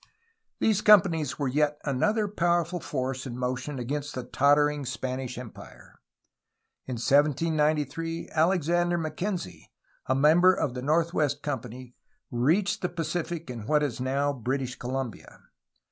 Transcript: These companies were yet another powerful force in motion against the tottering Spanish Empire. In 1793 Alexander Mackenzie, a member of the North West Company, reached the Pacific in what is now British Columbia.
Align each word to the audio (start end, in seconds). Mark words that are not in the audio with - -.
These 0.59 0.81
companies 0.81 1.37
were 1.37 1.47
yet 1.47 1.77
another 1.83 2.27
powerful 2.27 2.79
force 2.79 3.27
in 3.27 3.37
motion 3.37 3.77
against 3.77 4.15
the 4.15 4.23
tottering 4.23 4.83
Spanish 4.83 5.37
Empire. 5.37 5.99
In 6.87 6.93
1793 6.95 8.29
Alexander 8.31 8.97
Mackenzie, 8.97 9.69
a 10.07 10.15
member 10.15 10.55
of 10.55 10.73
the 10.73 10.81
North 10.81 11.13
West 11.13 11.43
Company, 11.43 11.93
reached 12.31 12.81
the 12.81 12.89
Pacific 12.89 13.47
in 13.51 13.67
what 13.67 13.83
is 13.83 14.01
now 14.01 14.33
British 14.33 14.73
Columbia. 14.75 15.39